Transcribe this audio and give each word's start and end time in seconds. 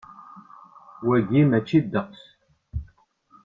Wagi 1.07 1.41
mačči 1.49 1.77
ddeqs. 1.83 2.21